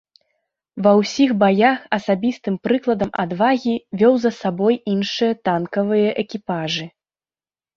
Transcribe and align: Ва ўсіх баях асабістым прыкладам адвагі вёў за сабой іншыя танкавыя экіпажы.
Ва 0.85 0.93
ўсіх 0.99 1.33
баях 1.43 1.77
асабістым 1.97 2.57
прыкладам 2.67 3.11
адвагі 3.25 3.75
вёў 4.03 4.13
за 4.27 4.31
сабой 4.41 4.81
іншыя 4.95 5.31
танкавыя 5.51 6.09
экіпажы. 6.25 6.85